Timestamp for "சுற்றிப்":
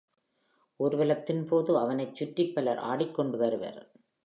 2.15-2.55